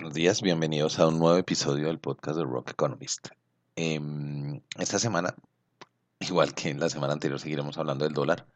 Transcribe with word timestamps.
Buenos 0.00 0.14
días, 0.14 0.40
bienvenidos 0.40 0.98
a 0.98 1.06
un 1.08 1.18
nuevo 1.18 1.36
episodio 1.36 1.88
del 1.88 1.98
podcast 1.98 2.38
de 2.38 2.44
Rock 2.44 2.70
Economist. 2.70 3.28
Em, 3.76 4.62
esta 4.78 4.98
semana, 4.98 5.34
igual 6.20 6.54
que 6.54 6.70
en 6.70 6.80
la 6.80 6.88
semana 6.88 7.12
anterior, 7.12 7.38
seguiremos 7.38 7.76
hablando 7.76 8.06
del 8.06 8.14
dólar. 8.14 8.46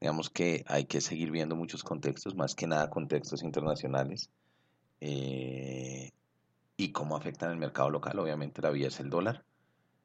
Digamos 0.00 0.30
que 0.30 0.64
hay 0.66 0.86
que 0.86 1.00
seguir 1.00 1.30
viendo 1.30 1.54
muchos 1.54 1.84
contextos, 1.84 2.34
más 2.34 2.56
que 2.56 2.66
nada 2.66 2.90
contextos 2.90 3.44
internacionales 3.44 4.30
eh, 5.00 6.10
y 6.76 6.90
cómo 6.90 7.14
afectan 7.16 7.52
el 7.52 7.58
mercado 7.58 7.88
local. 7.90 8.18
Obviamente 8.18 8.60
la 8.60 8.70
vía 8.70 8.88
es 8.88 8.98
el 8.98 9.10
dólar. 9.10 9.44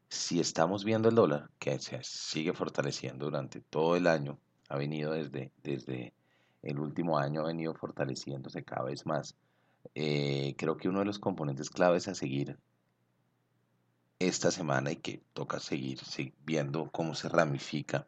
Si 0.07 0.39
estamos 0.39 0.86
viendo 0.86 1.09
el 1.09 1.15
dólar, 1.15 1.49
que 1.57 1.79
se 1.79 1.97
sigue 2.04 2.54
fortaleciendo 2.54 3.25
durante 3.25 3.59
todo 3.59 3.95
el 3.95 4.05
año, 4.05 4.38
ha 4.70 4.77
venido 4.77 5.13
desde, 5.13 5.52
desde 5.63 6.13
el 6.61 6.77
último 6.77 7.17
año, 7.17 7.41
ha 7.41 7.47
venido 7.47 7.73
fortaleciéndose 7.73 8.63
cada 8.63 8.83
vez 8.83 9.07
más 9.07 9.36
eh, 9.94 10.55
creo 10.57 10.77
que 10.77 10.89
uno 10.89 10.99
de 10.99 11.05
los 11.05 11.20
componentes 11.20 11.70
claves 11.70 12.07
a 12.07 12.16
seguir 12.16 12.57
esta 14.20 14.52
semana 14.52 14.91
y 14.91 14.98
que 14.98 15.21
toca 15.34 15.59
seguir 15.59 15.99
viendo 16.45 16.89
cómo 16.91 17.16
se 17.16 17.30
ramifica 17.30 18.07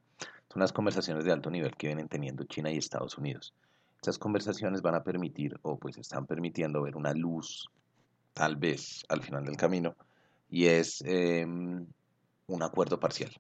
son 0.52 0.62
las 0.62 0.72
conversaciones 0.72 1.26
de 1.26 1.32
alto 1.32 1.50
nivel 1.52 1.76
que 1.76 1.88
vienen 1.88 2.08
teniendo 2.08 2.46
China 2.46 2.72
y 2.72 2.78
Estados 2.78 3.18
Unidos. 3.18 3.54
Estas 3.98 4.18
conversaciones 4.18 4.82
van 4.82 4.96
a 4.96 5.04
permitir, 5.04 5.60
o 5.64 5.78
pues 5.78 5.98
están 5.98 6.26
permitiendo 6.26 6.82
ver 6.82 6.96
una 6.96 7.14
luz, 7.14 7.68
tal 8.34 8.56
vez 8.56 9.04
al 9.10 9.22
final 9.22 9.44
del 9.44 9.58
camino, 9.58 9.96
y 10.50 10.68
es 10.68 11.02
em, 11.06 11.86
un 12.46 12.64
acuerdo 12.64 13.00
parcial. 13.00 13.32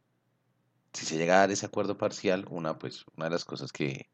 Si 0.91 1.05
se 1.05 1.17
llega 1.17 1.35
a 1.35 1.39
dar 1.39 1.51
ese 1.51 1.65
acuerdo 1.65 1.97
parcial, 1.97 2.45
una, 2.49 2.77
pues, 2.77 3.05
una 3.15 3.27
de 3.27 3.31
las 3.31 3.45
cosas 3.45 3.71
que, 3.71 4.09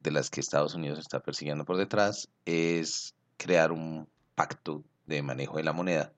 de 0.00 0.10
las 0.12 0.30
que 0.30 0.40
Estados 0.40 0.74
Unidos 0.74 1.00
está 1.00 1.20
persiguiendo 1.20 1.64
por 1.64 1.76
detrás 1.76 2.28
es 2.44 3.15
crear 3.36 3.72
un 3.72 4.08
pacto 4.34 4.84
de 5.06 5.22
manejo 5.22 5.56
de 5.56 5.64
la 5.64 5.72
moneda 5.72 6.12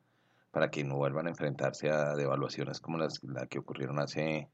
para 0.51 0.71
que 0.71 0.85
no 0.85 0.97
vuelvan 0.97 1.27
a 1.27 1.31
enfrentarse 1.31 1.91
a 1.91 2.15
devaluaciones 2.15 2.81
como 2.81 2.99
las 2.99 3.23
la 3.23 3.47
que 3.47 3.59
ocurrieron 3.59 3.99
hace, 3.99 4.49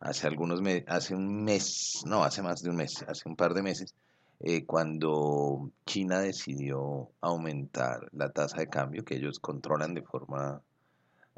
hace 0.00 0.26
algunos 0.26 0.60
meses, 0.60 0.84
hace 0.88 1.14
un 1.14 1.44
mes, 1.44 2.02
no, 2.06 2.22
hace 2.24 2.42
más 2.42 2.62
de 2.62 2.70
un 2.70 2.76
mes, 2.76 3.04
hace 3.08 3.28
un 3.28 3.36
par 3.36 3.54
de 3.54 3.62
meses, 3.62 3.94
eh, 4.40 4.64
cuando 4.64 5.70
China 5.86 6.20
decidió 6.20 7.10
aumentar 7.20 8.08
la 8.12 8.30
tasa 8.30 8.58
de 8.58 8.68
cambio 8.68 9.04
que 9.04 9.16
ellos 9.16 9.38
controlan 9.38 9.94
de 9.94 10.02
forma, 10.02 10.62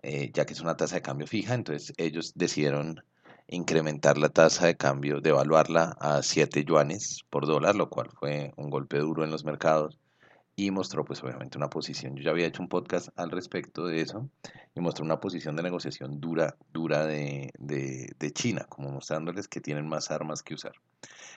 eh, 0.02 0.30
ya 0.32 0.44
que 0.44 0.52
es 0.52 0.60
una 0.60 0.76
tasa 0.76 0.96
de 0.96 1.02
cambio 1.02 1.26
fija, 1.26 1.54
entonces 1.54 1.92
ellos 1.96 2.32
decidieron 2.34 3.02
incrementar 3.48 4.18
la 4.18 4.28
tasa 4.28 4.66
de 4.66 4.76
cambio, 4.76 5.20
devaluarla 5.20 5.96
a 6.00 6.22
7 6.22 6.64
yuanes 6.64 7.24
por 7.30 7.46
dólar, 7.46 7.76
lo 7.76 7.90
cual 7.90 8.10
fue 8.10 8.52
un 8.56 8.70
golpe 8.70 8.98
duro 8.98 9.24
en 9.24 9.30
los 9.30 9.44
mercados 9.44 9.98
y 10.54 10.70
mostró 10.70 11.04
pues 11.04 11.22
obviamente 11.22 11.56
una 11.56 11.70
posición, 11.70 12.14
yo 12.16 12.22
ya 12.22 12.30
había 12.30 12.46
hecho 12.46 12.62
un 12.62 12.68
podcast 12.68 13.08
al 13.16 13.30
respecto 13.30 13.86
de 13.86 14.02
eso 14.02 14.28
y 14.74 14.80
mostró 14.80 15.04
una 15.04 15.20
posición 15.20 15.56
de 15.56 15.62
negociación 15.62 16.20
dura, 16.20 16.56
dura 16.72 17.06
de, 17.06 17.52
de, 17.58 18.30
China, 18.32 18.66
como 18.68 18.90
mostrándoles 18.90 19.48
que 19.48 19.60
tienen 19.60 19.88
más 19.88 20.10
armas 20.10 20.42
que 20.42 20.54
usar. 20.54 20.72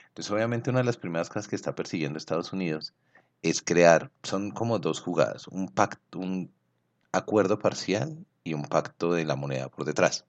Entonces 0.08 0.30
obviamente 0.30 0.70
una 0.70 0.80
de 0.80 0.84
las 0.84 0.98
primeras 0.98 1.28
cosas 1.28 1.48
que 1.48 1.56
está 1.56 1.74
persiguiendo 1.74 2.18
Estados 2.18 2.52
Unidos 2.52 2.94
es 3.42 3.62
crear, 3.62 4.10
son 4.22 4.50
como 4.50 4.78
dos 4.78 5.00
jugadas, 5.00 5.48
un 5.48 5.68
pacto, 5.68 6.18
un 6.18 6.50
acuerdo 7.12 7.58
parcial 7.58 8.26
y 8.44 8.54
un 8.54 8.64
pacto 8.64 9.12
de 9.12 9.24
la 9.24 9.36
moneda 9.36 9.68
por 9.68 9.86
detrás. 9.86 10.26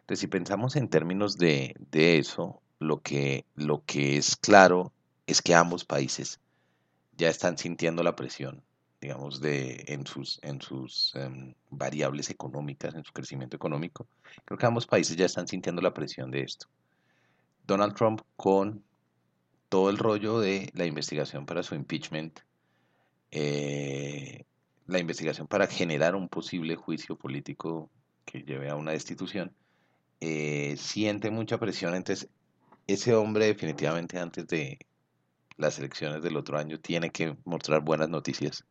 Entonces 0.00 0.20
si 0.20 0.26
pensamos 0.28 0.76
en 0.76 0.88
términos 0.88 1.36
de, 1.36 1.74
de 1.90 2.18
eso, 2.18 2.60
lo 2.78 3.02
que, 3.02 3.44
lo 3.54 3.84
que 3.84 4.16
es 4.16 4.36
claro 4.36 4.92
es 5.26 5.42
que 5.42 5.54
ambos 5.54 5.84
países 5.84 6.39
ya 7.20 7.28
están 7.28 7.58
sintiendo 7.58 8.02
la 8.02 8.16
presión, 8.16 8.64
digamos, 9.00 9.40
de, 9.40 9.84
en 9.88 10.06
sus, 10.06 10.40
en 10.42 10.60
sus 10.60 11.14
em, 11.14 11.54
variables 11.68 12.30
económicas, 12.30 12.94
en 12.94 13.04
su 13.04 13.12
crecimiento 13.12 13.56
económico. 13.56 14.08
Creo 14.44 14.58
que 14.58 14.66
ambos 14.66 14.86
países 14.86 15.16
ya 15.16 15.26
están 15.26 15.46
sintiendo 15.46 15.82
la 15.82 15.92
presión 15.94 16.30
de 16.30 16.42
esto. 16.42 16.66
Donald 17.66 17.94
Trump 17.94 18.22
con 18.36 18.82
todo 19.68 19.90
el 19.90 19.98
rollo 19.98 20.40
de 20.40 20.70
la 20.74 20.86
investigación 20.86 21.46
para 21.46 21.62
su 21.62 21.74
impeachment, 21.74 22.40
eh, 23.30 24.44
la 24.86 24.98
investigación 24.98 25.46
para 25.46 25.66
generar 25.68 26.16
un 26.16 26.28
posible 26.28 26.74
juicio 26.74 27.16
político 27.16 27.90
que 28.24 28.42
lleve 28.42 28.70
a 28.70 28.76
una 28.76 28.92
destitución, 28.92 29.52
eh, 30.20 30.74
siente 30.78 31.30
mucha 31.30 31.58
presión. 31.58 31.94
Entonces, 31.94 32.28
ese 32.86 33.14
hombre 33.14 33.46
definitivamente 33.46 34.18
antes 34.18 34.46
de, 34.48 34.78
las 35.60 35.78
elecciones 35.78 36.22
del 36.22 36.36
otro 36.36 36.58
año 36.58 36.80
tiene 36.80 37.10
que 37.10 37.36
mostrar 37.44 37.82
buenas 37.82 38.08
noticias, 38.08 38.64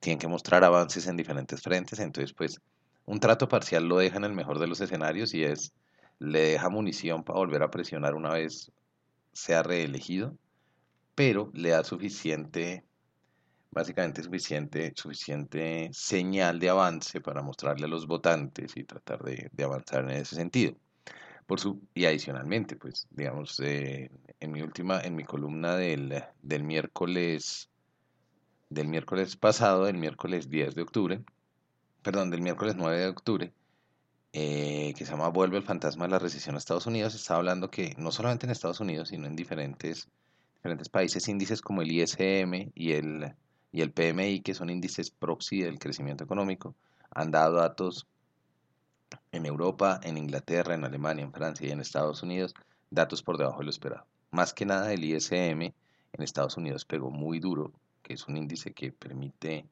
tiene 0.00 0.18
que 0.18 0.28
mostrar 0.28 0.64
avances 0.64 1.06
en 1.06 1.16
diferentes 1.16 1.62
frentes, 1.62 2.00
entonces 2.00 2.32
pues 2.34 2.60
un 3.04 3.20
trato 3.20 3.48
parcial 3.48 3.86
lo 3.88 3.98
deja 3.98 4.16
en 4.16 4.24
el 4.24 4.32
mejor 4.32 4.58
de 4.58 4.66
los 4.66 4.80
escenarios 4.80 5.34
y 5.34 5.44
es 5.44 5.72
le 6.18 6.40
deja 6.40 6.68
munición 6.68 7.24
para 7.24 7.38
volver 7.38 7.62
a 7.62 7.70
presionar 7.70 8.14
una 8.14 8.30
vez 8.30 8.70
sea 9.32 9.62
reelegido, 9.62 10.36
pero 11.14 11.50
le 11.54 11.70
da 11.70 11.84
suficiente, 11.84 12.84
básicamente 13.70 14.22
suficiente, 14.22 14.92
suficiente 14.96 15.90
señal 15.92 16.60
de 16.60 16.70
avance 16.70 17.20
para 17.20 17.42
mostrarle 17.42 17.86
a 17.86 17.88
los 17.88 18.06
votantes 18.06 18.76
y 18.76 18.84
tratar 18.84 19.22
de, 19.22 19.50
de 19.52 19.64
avanzar 19.64 20.04
en 20.04 20.10
ese 20.10 20.36
sentido. 20.36 20.76
Y 21.94 22.04
adicionalmente, 22.04 22.76
pues, 22.76 23.06
digamos, 23.10 23.60
eh, 23.60 24.10
en 24.40 24.52
mi 24.52 24.62
última, 24.62 25.00
en 25.00 25.14
mi 25.14 25.24
columna 25.24 25.76
del, 25.76 26.22
del 26.42 26.62
miércoles, 26.64 27.68
del 28.70 28.88
miércoles 28.88 29.36
pasado, 29.36 29.86
el 29.86 29.98
miércoles 29.98 30.48
10 30.48 30.74
de 30.74 30.82
octubre, 30.82 31.24
perdón, 32.02 32.30
del 32.30 32.40
miércoles 32.40 32.74
9 32.76 32.98
de 32.98 33.08
octubre, 33.08 33.52
eh, 34.32 34.94
que 34.96 35.04
se 35.04 35.10
llama 35.10 35.28
Vuelve 35.28 35.58
el 35.58 35.62
fantasma 35.62 36.04
de 36.06 36.12
la 36.12 36.18
recesión 36.18 36.54
a 36.54 36.58
Estados 36.58 36.86
Unidos, 36.86 37.14
estaba 37.14 37.38
hablando 37.38 37.70
que 37.70 37.94
no 37.98 38.10
solamente 38.10 38.46
en 38.46 38.52
Estados 38.52 38.80
Unidos, 38.80 39.10
sino 39.10 39.26
en 39.26 39.36
diferentes, 39.36 40.08
diferentes 40.56 40.88
países, 40.88 41.28
índices 41.28 41.60
como 41.60 41.82
el 41.82 41.92
ISM 41.92 42.72
y 42.74 42.92
el, 42.92 43.34
y 43.72 43.82
el 43.82 43.92
PMI, 43.92 44.40
que 44.40 44.54
son 44.54 44.70
índices 44.70 45.10
proxy 45.10 45.60
del 45.60 45.78
crecimiento 45.78 46.24
económico, 46.24 46.74
han 47.10 47.30
dado 47.30 47.56
datos 47.56 48.06
en 49.32 49.46
Europa, 49.46 50.00
en 50.02 50.18
Inglaterra, 50.18 50.74
en 50.74 50.84
Alemania, 50.84 51.24
en 51.24 51.32
Francia 51.32 51.68
y 51.68 51.70
en 51.70 51.80
Estados 51.80 52.22
Unidos, 52.22 52.54
datos 52.90 53.22
por 53.22 53.38
debajo 53.38 53.58
de 53.58 53.64
lo 53.64 53.70
esperado. 53.70 54.06
Más 54.30 54.54
que 54.54 54.66
nada 54.66 54.92
el 54.92 55.04
ISM 55.04 55.62
en 55.62 56.22
Estados 56.22 56.56
Unidos 56.56 56.84
pegó 56.84 57.10
muy 57.10 57.38
duro, 57.38 57.72
que 58.02 58.14
es 58.14 58.26
un 58.28 58.36
índice 58.36 58.72
que 58.72 58.92
permite 58.92 59.66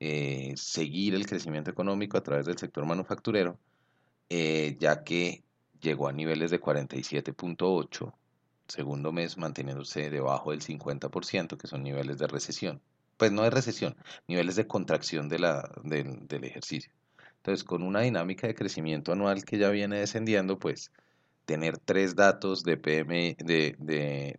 eh, 0.00 0.52
seguir 0.56 1.14
el 1.14 1.26
crecimiento 1.26 1.70
económico 1.70 2.16
a 2.16 2.22
través 2.22 2.46
del 2.46 2.58
sector 2.58 2.84
manufacturero, 2.84 3.58
eh, 4.28 4.76
ya 4.78 5.04
que 5.04 5.44
llegó 5.80 6.08
a 6.08 6.12
niveles 6.12 6.50
de 6.50 6.60
47.8, 6.60 8.12
segundo 8.66 9.12
mes 9.12 9.36
manteniéndose 9.36 10.10
debajo 10.10 10.50
del 10.50 10.62
50%, 10.62 11.56
que 11.56 11.66
son 11.66 11.82
niveles 11.82 12.18
de 12.18 12.26
recesión. 12.26 12.80
Pues 13.16 13.30
no 13.30 13.42
de 13.42 13.50
recesión, 13.50 13.96
niveles 14.26 14.56
de 14.56 14.66
contracción 14.66 15.28
del 15.28 15.44
ejercicio. 16.44 16.92
Entonces, 17.44 17.62
con 17.62 17.82
una 17.82 18.00
dinámica 18.00 18.46
de 18.46 18.54
crecimiento 18.54 19.12
anual 19.12 19.44
que 19.44 19.58
ya 19.58 19.68
viene 19.68 19.98
descendiendo, 19.98 20.58
pues 20.58 20.90
tener 21.44 21.76
tres 21.76 22.16
datos 22.16 22.64
de 22.64 22.78
PM, 22.78 23.36
de, 23.38 23.76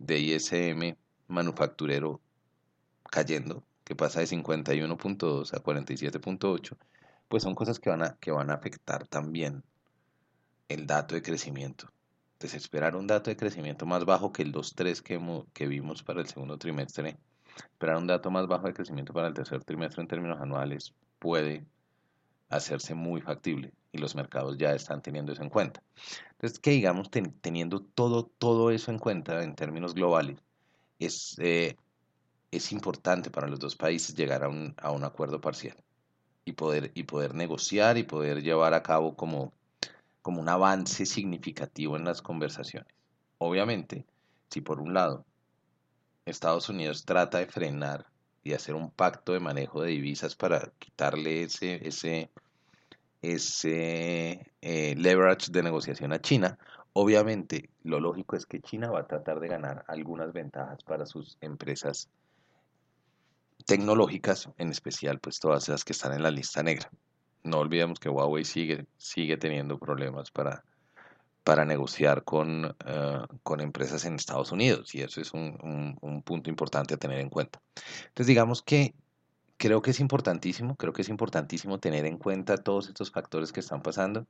de, 0.00 0.18
ISM 0.18 0.96
manufacturero 1.28 2.20
cayendo, 3.08 3.62
que 3.84 3.94
pasa 3.94 4.18
de 4.18 4.26
51.2 4.26 5.54
a 5.54 5.62
47.8, 5.62 6.76
pues 7.28 7.44
son 7.44 7.54
cosas 7.54 7.78
que 7.78 7.90
van, 7.90 8.02
a, 8.02 8.16
que 8.16 8.32
van 8.32 8.50
a 8.50 8.54
afectar 8.54 9.06
también 9.06 9.62
el 10.68 10.88
dato 10.88 11.14
de 11.14 11.22
crecimiento. 11.22 11.92
Entonces, 12.32 12.60
esperar 12.60 12.96
un 12.96 13.06
dato 13.06 13.30
de 13.30 13.36
crecimiento 13.36 13.86
más 13.86 14.04
bajo 14.04 14.32
que 14.32 14.42
el 14.42 14.52
2.3 14.52 15.00
que, 15.00 15.44
que 15.52 15.68
vimos 15.68 16.02
para 16.02 16.22
el 16.22 16.26
segundo 16.26 16.58
trimestre, 16.58 17.16
esperar 17.56 17.98
un 17.98 18.08
dato 18.08 18.32
más 18.32 18.48
bajo 18.48 18.66
de 18.66 18.74
crecimiento 18.74 19.12
para 19.12 19.28
el 19.28 19.34
tercer 19.34 19.62
trimestre 19.62 20.02
en 20.02 20.08
términos 20.08 20.40
anuales 20.40 20.92
puede 21.20 21.64
hacerse 22.48 22.94
muy 22.94 23.20
factible 23.20 23.72
y 23.92 23.98
los 23.98 24.14
mercados 24.14 24.56
ya 24.58 24.72
están 24.72 25.02
teniendo 25.02 25.32
eso 25.32 25.42
en 25.42 25.50
cuenta. 25.50 25.82
Entonces, 26.32 26.58
que 26.58 26.70
digamos, 26.70 27.10
teniendo 27.10 27.80
todo, 27.80 28.24
todo 28.38 28.70
eso 28.70 28.90
en 28.90 28.98
cuenta 28.98 29.42
en 29.42 29.54
términos 29.54 29.94
globales, 29.94 30.38
es, 30.98 31.36
eh, 31.38 31.76
es 32.50 32.72
importante 32.72 33.30
para 33.30 33.48
los 33.48 33.58
dos 33.58 33.76
países 33.76 34.14
llegar 34.14 34.44
a 34.44 34.48
un, 34.48 34.74
a 34.78 34.90
un 34.90 35.04
acuerdo 35.04 35.40
parcial 35.40 35.76
y 36.44 36.52
poder, 36.52 36.92
y 36.94 37.04
poder 37.04 37.34
negociar 37.34 37.98
y 37.98 38.04
poder 38.04 38.42
llevar 38.42 38.74
a 38.74 38.82
cabo 38.82 39.16
como, 39.16 39.52
como 40.22 40.40
un 40.40 40.48
avance 40.48 41.06
significativo 41.06 41.96
en 41.96 42.04
las 42.04 42.22
conversaciones. 42.22 42.92
Obviamente, 43.38 44.06
si 44.50 44.60
por 44.60 44.80
un 44.80 44.94
lado 44.94 45.24
Estados 46.24 46.68
Unidos 46.68 47.04
trata 47.04 47.38
de 47.38 47.46
frenar 47.46 48.06
y 48.46 48.54
hacer 48.54 48.76
un 48.76 48.92
pacto 48.92 49.32
de 49.32 49.40
manejo 49.40 49.82
de 49.82 49.90
divisas 49.90 50.36
para 50.36 50.70
quitarle 50.78 51.42
ese, 51.42 51.86
ese, 51.86 52.30
ese 53.20 54.52
eh, 54.62 54.94
leverage 54.96 55.50
de 55.50 55.64
negociación 55.64 56.12
a 56.12 56.20
China, 56.20 56.56
obviamente 56.92 57.70
lo 57.82 57.98
lógico 57.98 58.36
es 58.36 58.46
que 58.46 58.60
China 58.60 58.92
va 58.92 59.00
a 59.00 59.06
tratar 59.08 59.40
de 59.40 59.48
ganar 59.48 59.84
algunas 59.88 60.32
ventajas 60.32 60.84
para 60.84 61.06
sus 61.06 61.36
empresas 61.40 62.08
tecnológicas, 63.64 64.48
en 64.58 64.70
especial 64.70 65.18
pues 65.18 65.40
todas 65.40 65.68
las 65.68 65.84
que 65.84 65.92
están 65.92 66.12
en 66.12 66.22
la 66.22 66.30
lista 66.30 66.62
negra. 66.62 66.88
No 67.42 67.58
olvidemos 67.58 67.98
que 67.98 68.08
Huawei 68.08 68.44
sigue, 68.44 68.86
sigue 68.96 69.36
teniendo 69.38 69.76
problemas 69.76 70.30
para, 70.30 70.64
para 71.46 71.64
negociar 71.64 72.24
con, 72.24 72.74
eh, 72.86 73.20
con 73.44 73.60
empresas 73.60 74.04
en 74.04 74.16
Estados 74.16 74.50
Unidos 74.50 74.92
y 74.96 75.02
eso 75.02 75.20
es 75.20 75.32
un, 75.32 75.96
un, 76.00 76.22
punto 76.22 76.50
importante 76.50 76.94
a 76.94 76.96
tener 76.96 77.20
en 77.20 77.30
cuenta. 77.30 77.62
Entonces 78.08 78.26
digamos 78.26 78.62
que 78.62 78.96
creo 79.56 79.80
que 79.80 79.92
es 79.92 80.00
importantísimo, 80.00 80.74
creo 80.74 80.92
que 80.92 81.02
es 81.02 81.08
importantísimo 81.08 81.78
tener 81.78 82.04
en 82.04 82.18
cuenta 82.18 82.56
todos 82.56 82.88
estos 82.88 83.12
factores 83.12 83.52
que 83.52 83.60
están 83.60 83.80
pasando 83.80 84.26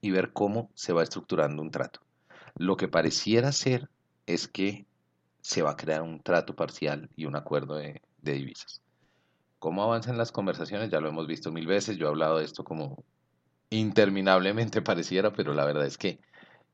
y 0.00 0.10
ver 0.10 0.32
cómo 0.32 0.68
se 0.74 0.92
va 0.92 1.04
estructurando 1.04 1.62
un 1.62 1.70
trato. 1.70 2.00
Lo 2.56 2.76
que 2.76 2.88
pareciera 2.88 3.52
ser 3.52 3.88
es 4.26 4.48
que 4.48 4.86
se 5.42 5.62
va 5.62 5.70
a 5.70 5.76
crear 5.76 6.02
un 6.02 6.20
trato 6.20 6.56
parcial 6.56 7.08
y 7.14 7.26
un 7.26 7.36
acuerdo 7.36 7.76
de, 7.76 8.02
divisas. 8.22 8.82
¿Cómo 9.60 9.84
avanzan 9.84 10.18
las 10.18 10.32
conversaciones? 10.32 10.90
Ya 10.90 10.98
lo 10.98 11.10
hemos 11.10 11.28
visto 11.28 11.52
mil 11.52 11.68
veces, 11.68 11.96
yo 11.96 12.06
he 12.06 12.08
hablado 12.08 12.38
de 12.38 12.44
esto 12.44 12.64
como 12.64 13.04
interminablemente 13.70 14.82
pareciera, 14.82 15.32
pero 15.32 15.54
la 15.54 15.64
verdad 15.64 15.86
es 15.86 15.96
que 15.96 16.18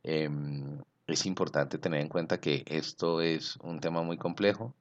em, 0.02 0.81
es 1.06 1.26
importante 1.26 1.78
tener 1.78 2.00
en 2.00 2.08
cuenta 2.08 2.40
que 2.40 2.64
esto 2.66 3.20
es 3.20 3.56
un 3.62 3.81
tema 3.81 4.02
muy 4.02 4.16
complejo, 4.19 4.75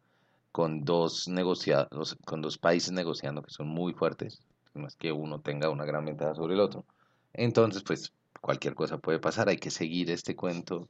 con 0.52 0.84
dos, 0.84 1.28
negociados, 1.28 2.18
con 2.26 2.42
dos 2.42 2.58
países 2.58 2.92
negociando 2.92 3.42
que 3.42 3.52
son 3.52 3.68
muy 3.68 3.94
fuertes, 3.94 4.42
no 4.74 4.88
es 4.88 4.96
que 4.96 5.12
uno 5.12 5.40
tenga 5.42 5.70
una 5.70 5.86
gran 5.86 6.06
ventaja 6.06 6.36
sobre 6.36 6.56
el 6.56 6.60
otro. 6.60 6.86
Entonces, 7.34 7.84
pues 7.84 8.14
cualquier 8.42 8.76
cosa 8.76 8.98
puede 8.98 9.20
pasar, 9.20 9.50
hay 9.50 9.58
que 9.58 9.72
seguir 9.72 10.12
este 10.12 10.36
cuento 10.36 10.90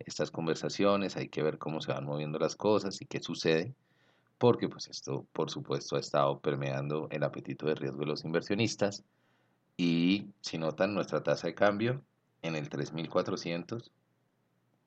estas 0.00 0.30
conversaciones, 0.30 1.16
hay 1.16 1.28
que 1.28 1.42
ver 1.42 1.58
cómo 1.58 1.80
se 1.80 1.92
van 1.92 2.04
moviendo 2.04 2.38
las 2.38 2.56
cosas 2.56 3.00
y 3.02 3.06
qué 3.06 3.20
sucede, 3.20 3.74
porque 4.38 4.68
pues 4.68 4.88
esto 4.88 5.26
por 5.32 5.50
supuesto 5.50 5.96
ha 5.96 6.00
estado 6.00 6.40
permeando 6.40 7.08
el 7.10 7.22
apetito 7.22 7.66
de 7.66 7.74
riesgo 7.74 8.00
de 8.00 8.06
los 8.06 8.24
inversionistas 8.24 9.04
y 9.76 10.28
si 10.40 10.58
notan 10.58 10.94
nuestra 10.94 11.22
tasa 11.22 11.48
de 11.48 11.54
cambio 11.54 12.02
en 12.42 12.56
el 12.56 12.68
3400 12.68 13.90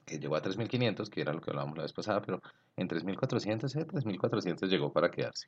que 0.05 0.19
llegó 0.19 0.35
a 0.35 0.41
3500, 0.41 1.09
que 1.09 1.21
era 1.21 1.33
lo 1.33 1.41
que 1.41 1.51
hablábamos 1.51 1.77
la 1.77 1.83
vez 1.83 1.93
pasada, 1.93 2.21
pero 2.21 2.41
en 2.75 2.87
3400 2.87 3.73
ese 3.73 3.85
3400 3.85 4.69
llegó 4.69 4.91
para 4.91 5.09
quedarse 5.11 5.47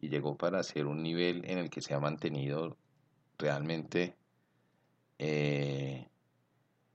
y 0.00 0.08
llegó 0.08 0.36
para 0.36 0.62
ser 0.62 0.86
un 0.86 1.02
nivel 1.02 1.44
en 1.46 1.58
el 1.58 1.70
que 1.70 1.80
se 1.80 1.94
ha 1.94 2.00
mantenido 2.00 2.76
realmente 3.38 4.16
eh, 5.18 6.08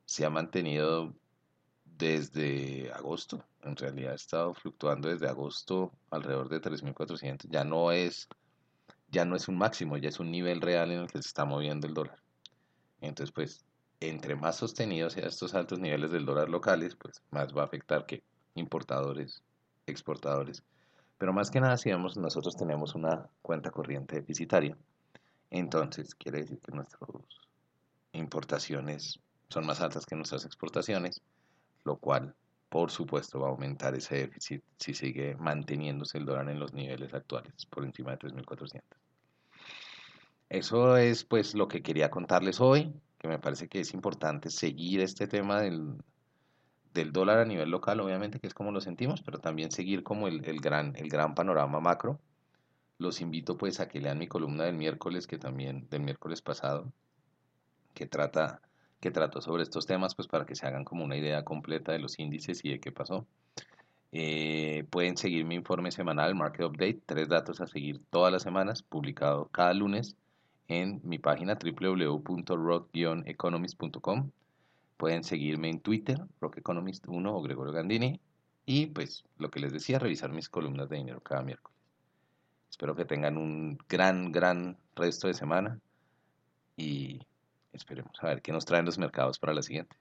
se 0.06 0.26
ha 0.26 0.30
mantenido 0.30 1.14
desde 1.86 2.92
agosto. 2.92 3.44
En 3.64 3.76
realidad 3.76 4.14
ha 4.14 4.16
estado 4.16 4.54
fluctuando 4.54 5.10
desde 5.10 5.28
agosto 5.28 5.92
alrededor 6.12 6.50
de 6.50 6.62
3.400. 6.62 7.48
Ya 7.50 7.64
no 7.64 7.92
es 7.92 8.28
ya 9.10 9.26
no 9.26 9.36
es 9.36 9.48
un 9.48 9.58
máximo, 9.58 9.98
ya 9.98 10.10
es 10.10 10.20
un 10.20 10.32
nivel 10.32 10.62
real 10.62 10.92
en 10.92 11.00
el 11.00 11.08
que 11.08 11.22
se 11.22 11.28
está 11.28 11.46
moviendo 11.46 11.88
el 11.88 11.94
dólar. 11.94 12.22
Entonces, 13.00 13.32
pues, 13.32 13.66
entre 14.00 14.36
más 14.36 14.58
sostenidos 14.58 15.14
sean 15.14 15.28
estos 15.28 15.54
altos 15.54 15.80
niveles 15.80 16.12
del 16.12 16.26
dólar 16.26 16.50
locales, 16.50 16.96
pues 16.96 17.22
más 17.32 17.56
va 17.56 17.64
a 17.64 17.66
afectar 17.66 18.06
que 18.06 18.24
importadores, 18.56 19.44
exportadores. 19.86 20.64
Pero 21.18 21.34
más 21.34 21.50
que 21.50 21.60
nada, 21.60 21.78
si 21.78 21.90
vemos, 21.90 22.18
nosotros 22.18 22.56
tenemos 22.56 22.96
una 22.96 23.28
cuenta 23.42 23.72
corriente 23.72 24.16
deficitaria. 24.16 24.78
Entonces, 25.50 26.14
quiere 26.14 26.42
decir 26.42 26.60
que 26.60 26.72
nuestras 26.72 27.10
importaciones 28.12 29.20
son 29.50 29.66
más 29.66 29.82
altas 29.82 30.06
que 30.06 30.16
nuestras 30.16 30.46
exportaciones 30.46 31.22
lo 31.88 31.96
cual 31.96 32.36
por 32.70 32.92
supuesto 32.92 33.40
va 33.40 33.48
a 33.48 33.52
aumentar 33.52 33.96
ese 33.96 34.16
déficit 34.16 34.62
si 34.78 34.94
sigue 34.94 35.36
manteniéndose 35.36 36.18
el 36.18 36.26
dólar 36.26 36.50
en 36.50 36.60
los 36.60 36.74
niveles 36.74 37.14
actuales, 37.14 37.66
por 37.68 37.86
encima 37.86 38.12
de 38.12 38.20
3.400. 38.20 38.82
Eso 40.50 40.98
es 40.98 41.24
pues 41.24 41.56
lo 41.56 41.70
que 41.70 41.82
quería 41.82 42.12
contarles 42.12 42.60
hoy, 42.60 42.94
que 43.20 43.28
me 43.28 43.40
parece 43.40 43.68
que 43.68 43.80
es 43.80 43.94
importante 43.94 44.50
seguir 44.50 45.02
este 45.02 45.28
tema 45.28 45.62
del, 45.62 45.96
del 46.94 47.12
dólar 47.12 47.40
a 47.40 47.46
nivel 47.46 47.70
local, 47.70 48.00
obviamente, 48.00 48.40
que 48.40 48.48
es 48.48 48.54
como 48.54 48.72
lo 48.72 48.82
sentimos, 48.82 49.22
pero 49.22 49.40
también 49.40 49.72
seguir 49.72 50.04
como 50.04 50.28
el, 50.28 50.46
el, 50.46 50.60
gran, 50.60 50.96
el 50.96 51.10
gran 51.10 51.36
panorama 51.36 51.80
macro. 51.80 52.20
Los 53.00 53.22
invito 53.22 53.58
pues 53.58 53.80
a 53.80 53.88
que 53.88 54.02
lean 54.02 54.18
mi 54.18 54.28
columna 54.28 54.66
del 54.66 54.76
miércoles, 54.76 55.28
que 55.28 55.38
también, 55.38 55.88
del 55.90 56.02
miércoles 56.02 56.42
pasado, 56.42 56.92
que 57.94 58.08
trata 58.08 58.62
que 59.00 59.12
trato 59.12 59.42
sobre 59.42 59.64
estos 59.64 59.86
temas, 59.86 60.16
pues 60.16 60.28
para 60.28 60.46
que 60.46 60.56
se 60.56 60.66
hagan 60.66 60.84
como 60.84 61.06
una 61.06 61.18
idea 61.18 61.44
completa 61.44 61.92
de 61.92 62.00
los 62.00 62.18
índices 62.20 62.64
y 62.64 62.70
de 62.72 62.80
qué 62.80 62.92
pasó. 62.92 63.28
Eh, 64.12 64.86
pueden 64.90 65.18
seguir 65.18 65.46
mi 65.46 65.56
informe 65.56 65.92
semanal, 65.92 66.34
Market 66.34 66.66
Update, 66.66 67.02
tres 67.06 67.28
datos 67.28 67.62
a 67.62 67.68
seguir 67.68 68.02
todas 68.10 68.32
las 68.32 68.42
semanas, 68.42 68.82
publicado 68.82 69.48
cada 69.50 69.74
lunes 69.74 70.16
en 70.68 71.00
mi 71.04 71.20
página 71.20 71.58
www.rock-economist.com. 71.58 74.32
Pueden 74.98 75.24
seguirme 75.24 75.70
en 75.70 75.80
Twitter, 75.80 76.20
Rock 76.42 76.58
Economist 76.58 77.08
1 77.08 77.36
o 77.36 77.42
Gregorio 77.42 77.74
Gandini. 77.74 78.20
Y 78.66 78.88
pues 78.88 79.24
lo 79.38 79.50
que 79.50 79.60
les 79.60 79.72
decía, 79.72 80.00
revisar 80.00 80.32
mis 80.32 80.50
columnas 80.50 80.90
de 80.90 80.98
dinero 80.98 81.22
cada 81.22 81.44
miércoles. 81.44 81.78
Espero 82.70 82.96
que 82.96 83.06
tengan 83.06 83.38
un 83.38 83.78
gran, 83.88 84.32
gran 84.32 84.78
resto 84.96 85.28
de 85.28 85.34
semana 85.34 85.80
y 86.76 87.22
Esperemos 87.78 88.18
a 88.24 88.28
ver 88.28 88.42
qué 88.42 88.52
nos 88.52 88.66
traen 88.66 88.86
los 88.86 88.98
mercados 88.98 89.38
para 89.38 89.54
la 89.54 89.62
siguiente. 89.62 89.96